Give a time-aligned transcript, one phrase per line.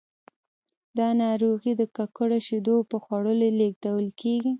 [0.97, 4.49] دا ناروغي د ککړو شیدو په خوړلو لیږدول کېږي.